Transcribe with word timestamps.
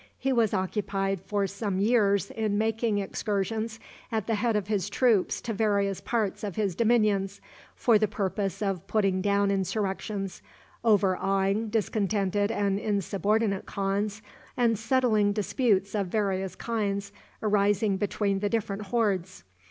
He 0.17 0.33
was 0.33 0.51
occupied 0.51 1.21
for 1.21 1.45
some 1.45 1.77
years 1.77 2.31
in 2.31 2.57
making 2.57 2.97
excursions 2.97 3.79
at 4.11 4.25
the 4.25 4.33
head 4.33 4.55
of 4.55 4.65
his 4.65 4.89
troops 4.89 5.39
to 5.41 5.53
various 5.53 6.01
parts 6.01 6.43
of 6.43 6.55
his 6.55 6.73
dominions, 6.73 7.39
for 7.75 7.99
the 7.99 8.07
purpose 8.07 8.63
of 8.63 8.87
putting 8.87 9.21
down 9.21 9.51
insurrections, 9.51 10.41
overawing 10.83 11.69
discontented 11.69 12.49
and 12.51 12.79
insubordinate 12.79 13.67
khans, 13.67 14.23
and 14.57 14.79
settling 14.79 15.33
disputes 15.33 15.93
of 15.93 16.07
various 16.07 16.55
kinds 16.55 17.11
arising 17.43 17.97
between 17.97 18.39
the 18.39 18.49
different 18.49 18.81
hordes. 18.87 19.43